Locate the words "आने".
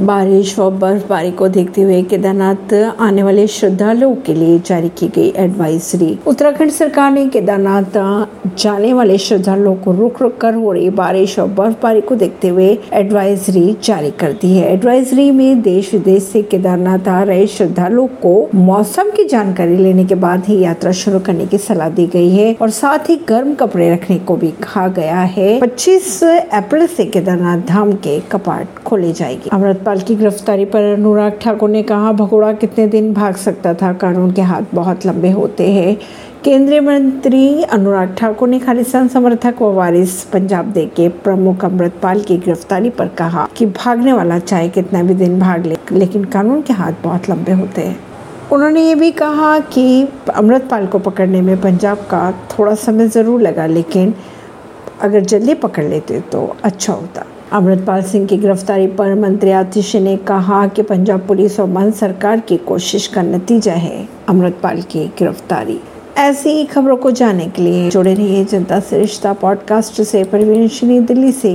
3.00-3.22